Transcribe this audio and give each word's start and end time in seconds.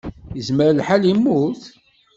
Yezmer 0.35 0.69
lḥal 0.79 1.03
yemmut. 1.07 1.61